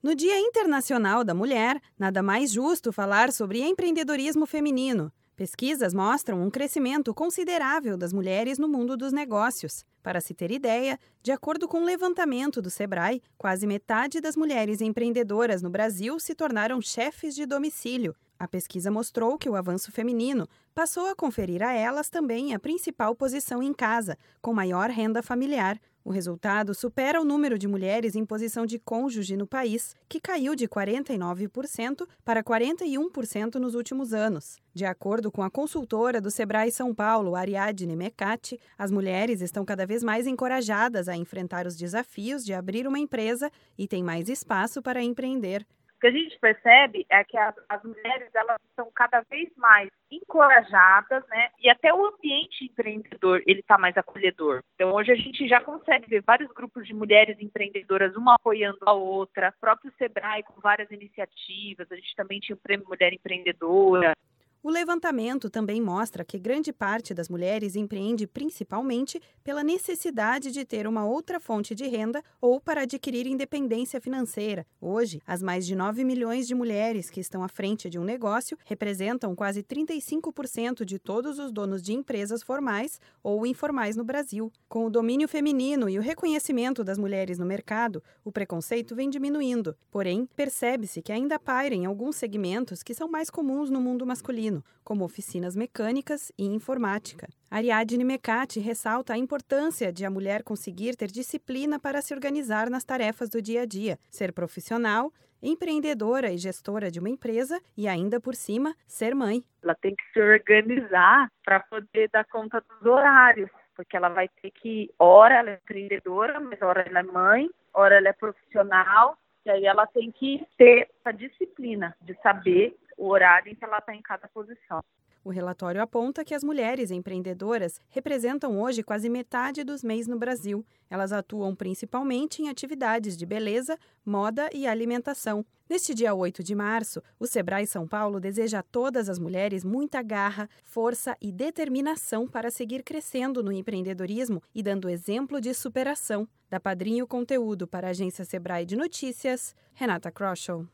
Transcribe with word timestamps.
No 0.00 0.14
Dia 0.14 0.38
Internacional 0.38 1.24
da 1.24 1.34
Mulher, 1.34 1.82
nada 1.98 2.22
mais 2.22 2.52
justo 2.52 2.92
falar 2.92 3.32
sobre 3.32 3.60
empreendedorismo 3.60 4.46
feminino. 4.46 5.12
Pesquisas 5.34 5.92
mostram 5.92 6.40
um 6.40 6.48
crescimento 6.48 7.12
considerável 7.12 7.96
das 7.96 8.12
mulheres 8.12 8.60
no 8.60 8.68
mundo 8.68 8.96
dos 8.96 9.12
negócios. 9.12 9.84
Para 10.00 10.20
se 10.20 10.34
ter 10.34 10.52
ideia, 10.52 11.00
de 11.20 11.32
acordo 11.32 11.66
com 11.66 11.78
o 11.78 11.80
um 11.80 11.84
levantamento 11.84 12.62
do 12.62 12.70
Sebrae, 12.70 13.20
quase 13.36 13.66
metade 13.66 14.20
das 14.20 14.36
mulheres 14.36 14.80
empreendedoras 14.80 15.62
no 15.62 15.70
Brasil 15.70 16.20
se 16.20 16.32
tornaram 16.32 16.80
chefes 16.80 17.34
de 17.34 17.44
domicílio. 17.44 18.14
A 18.38 18.46
pesquisa 18.46 18.88
mostrou 18.88 19.36
que 19.36 19.48
o 19.48 19.56
avanço 19.56 19.90
feminino 19.90 20.48
passou 20.72 21.06
a 21.06 21.14
conferir 21.14 21.60
a 21.60 21.72
elas 21.72 22.08
também 22.08 22.54
a 22.54 22.58
principal 22.58 23.12
posição 23.16 23.60
em 23.60 23.72
casa, 23.72 24.16
com 24.40 24.54
maior 24.54 24.90
renda 24.90 25.22
familiar. 25.24 25.80
O 26.04 26.10
resultado 26.10 26.72
supera 26.72 27.20
o 27.20 27.24
número 27.24 27.58
de 27.58 27.66
mulheres 27.66 28.14
em 28.14 28.24
posição 28.24 28.64
de 28.64 28.78
cônjuge 28.78 29.36
no 29.36 29.46
país, 29.46 29.94
que 30.08 30.20
caiu 30.20 30.54
de 30.54 30.68
49% 30.68 32.08
para 32.24 32.42
41% 32.42 33.56
nos 33.56 33.74
últimos 33.74 34.14
anos. 34.14 34.56
De 34.72 34.84
acordo 34.84 35.32
com 35.32 35.42
a 35.42 35.50
consultora 35.50 36.20
do 36.20 36.30
Sebrae 36.30 36.70
São 36.70 36.94
Paulo, 36.94 37.34
Ariadne 37.34 37.96
Mecati, 37.96 38.58
as 38.78 38.92
mulheres 38.92 39.42
estão 39.42 39.64
cada 39.64 39.84
vez 39.84 40.02
mais 40.04 40.28
encorajadas 40.28 41.08
a 41.08 41.16
enfrentar 41.16 41.66
os 41.66 41.76
desafios 41.76 42.44
de 42.44 42.54
abrir 42.54 42.86
uma 42.86 43.00
empresa 43.00 43.50
e 43.76 43.88
têm 43.88 44.02
mais 44.02 44.28
espaço 44.28 44.80
para 44.80 45.02
empreender. 45.02 45.66
O 45.98 46.00
que 46.00 46.06
a 46.06 46.12
gente 46.12 46.38
percebe 46.38 47.04
é 47.10 47.24
que 47.24 47.36
as, 47.36 47.56
as 47.68 47.82
mulheres 47.82 48.32
elas 48.32 48.56
estão 48.70 48.88
cada 48.94 49.20
vez 49.28 49.50
mais 49.56 49.90
encorajadas, 50.08 51.26
né? 51.26 51.50
E 51.60 51.68
até 51.68 51.92
o 51.92 52.06
ambiente 52.06 52.66
empreendedor 52.66 53.42
ele 53.44 53.58
está 53.58 53.76
mais 53.76 53.96
acolhedor. 53.96 54.62
Então 54.76 54.92
hoje 54.92 55.10
a 55.10 55.16
gente 55.16 55.48
já 55.48 55.60
consegue 55.60 56.08
ver 56.08 56.22
vários 56.22 56.52
grupos 56.52 56.86
de 56.86 56.94
mulheres 56.94 57.36
empreendedoras, 57.40 58.14
uma 58.14 58.36
apoiando 58.36 58.78
a 58.86 58.92
outra, 58.92 59.52
próprio 59.60 59.92
Sebrae 59.98 60.44
com 60.44 60.60
várias 60.60 60.88
iniciativas. 60.92 61.90
A 61.90 61.96
gente 61.96 62.14
também 62.14 62.38
tinha 62.38 62.54
o 62.54 62.60
Prêmio 62.60 62.86
Mulher 62.88 63.12
Empreendedora. 63.12 64.14
O 64.60 64.70
levantamento 64.70 65.48
também 65.48 65.80
mostra 65.80 66.24
que 66.24 66.36
grande 66.36 66.72
parte 66.72 67.14
das 67.14 67.28
mulheres 67.28 67.76
empreende 67.76 68.26
principalmente 68.26 69.22
pela 69.44 69.62
necessidade 69.62 70.50
de 70.50 70.64
ter 70.64 70.84
uma 70.88 71.06
outra 71.06 71.38
fonte 71.38 71.76
de 71.76 71.86
renda 71.86 72.24
ou 72.40 72.60
para 72.60 72.82
adquirir 72.82 73.28
independência 73.28 74.00
financeira. 74.00 74.66
Hoje, 74.80 75.22
as 75.24 75.44
mais 75.44 75.64
de 75.64 75.76
9 75.76 76.02
milhões 76.02 76.48
de 76.48 76.56
mulheres 76.56 77.08
que 77.08 77.20
estão 77.20 77.44
à 77.44 77.48
frente 77.48 77.88
de 77.88 78.00
um 78.00 78.04
negócio 78.04 78.58
representam 78.64 79.32
quase 79.36 79.62
35% 79.62 80.84
de 80.84 80.98
todos 80.98 81.38
os 81.38 81.52
donos 81.52 81.80
de 81.80 81.92
empresas 81.92 82.42
formais 82.42 83.00
ou 83.22 83.46
informais 83.46 83.94
no 83.94 84.02
Brasil. 84.02 84.52
Com 84.68 84.86
o 84.86 84.90
domínio 84.90 85.28
feminino 85.28 85.88
e 85.88 86.00
o 86.00 86.02
reconhecimento 86.02 86.82
das 86.82 86.98
mulheres 86.98 87.38
no 87.38 87.46
mercado, 87.46 88.02
o 88.24 88.32
preconceito 88.32 88.96
vem 88.96 89.08
diminuindo. 89.08 89.76
Porém, 89.88 90.28
percebe-se 90.34 91.00
que 91.00 91.12
ainda 91.12 91.38
pairem 91.38 91.86
alguns 91.86 92.16
segmentos 92.16 92.82
que 92.82 92.92
são 92.92 93.08
mais 93.08 93.30
comuns 93.30 93.70
no 93.70 93.80
mundo 93.80 94.04
masculino 94.04 94.47
como 94.84 95.04
oficinas 95.04 95.54
mecânicas 95.54 96.32
e 96.38 96.44
informática. 96.44 97.28
Ariadne 97.50 98.04
Mecati 98.04 98.60
ressalta 98.60 99.12
a 99.12 99.18
importância 99.18 99.92
de 99.92 100.04
a 100.04 100.10
mulher 100.10 100.42
conseguir 100.42 100.96
ter 100.96 101.08
disciplina 101.08 101.78
para 101.78 102.00
se 102.00 102.14
organizar 102.14 102.70
nas 102.70 102.84
tarefas 102.84 103.28
do 103.28 103.42
dia 103.42 103.62
a 103.62 103.66
dia, 103.66 103.98
ser 104.10 104.32
profissional, 104.32 105.12
empreendedora 105.42 106.30
e 106.32 106.38
gestora 106.38 106.90
de 106.90 106.98
uma 106.98 107.08
empresa 107.08 107.60
e, 107.76 107.86
ainda 107.86 108.20
por 108.20 108.34
cima, 108.34 108.74
ser 108.86 109.14
mãe. 109.14 109.42
Ela 109.62 109.74
tem 109.74 109.94
que 109.94 110.04
se 110.12 110.20
organizar 110.20 111.30
para 111.44 111.60
poder 111.60 112.08
dar 112.10 112.24
conta 112.26 112.60
dos 112.60 112.86
horários, 112.86 113.50
porque 113.76 113.96
ela 113.96 114.08
vai 114.08 114.28
ter 114.42 114.50
que, 114.50 114.90
ora 114.98 115.36
ela 115.36 115.50
é 115.50 115.54
empreendedora, 115.54 116.40
mas 116.40 116.60
ora 116.60 116.82
ela 116.88 117.00
é 117.00 117.02
mãe, 117.02 117.48
ora 117.72 117.96
ela 117.96 118.08
é 118.08 118.12
profissional, 118.12 119.16
e 119.44 119.50
aí 119.50 119.64
ela 119.64 119.86
tem 119.86 120.10
que 120.10 120.44
ter 120.56 120.88
a 121.04 121.12
disciplina 121.12 121.96
de 122.02 122.14
saber 122.22 122.76
o 122.98 123.08
horário 123.08 123.50
em 123.50 123.54
que 123.54 123.64
ela 123.64 123.78
está 123.78 123.94
em 123.94 124.02
cada 124.02 124.28
posição. 124.28 124.82
O 125.24 125.30
relatório 125.30 125.82
aponta 125.82 126.24
que 126.24 126.34
as 126.34 126.42
mulheres 126.42 126.90
empreendedoras 126.90 127.80
representam 127.90 128.60
hoje 128.60 128.82
quase 128.82 129.10
metade 129.10 129.62
dos 129.62 129.82
MEIs 129.82 130.06
no 130.06 130.18
Brasil. 130.18 130.64
Elas 130.88 131.12
atuam 131.12 131.54
principalmente 131.54 132.40
em 132.40 132.48
atividades 132.48 133.16
de 133.16 133.26
beleza, 133.26 133.78
moda 134.06 134.48
e 134.54 134.66
alimentação. 134.66 135.44
Neste 135.68 135.94
dia 135.94 136.14
8 136.14 136.42
de 136.42 136.54
março, 136.54 137.02
o 137.20 137.26
Sebrae 137.26 137.66
São 137.66 137.86
Paulo 137.86 138.18
deseja 138.18 138.60
a 138.60 138.62
todas 138.62 139.10
as 139.10 139.18
mulheres 139.18 139.64
muita 139.64 140.00
garra, 140.02 140.48
força 140.64 141.14
e 141.20 141.30
determinação 141.30 142.26
para 142.26 142.50
seguir 142.50 142.82
crescendo 142.82 143.42
no 143.42 143.52
empreendedorismo 143.52 144.42
e 144.54 144.62
dando 144.62 144.88
exemplo 144.88 145.42
de 145.42 145.52
superação. 145.52 146.26
Da 146.48 146.58
Padrinho 146.58 147.06
Conteúdo 147.06 147.68
para 147.68 147.88
a 147.88 147.90
agência 147.90 148.24
Sebrae 148.24 148.64
de 148.64 148.76
Notícias, 148.76 149.54
Renata 149.74 150.10
Kroschel. 150.10 150.66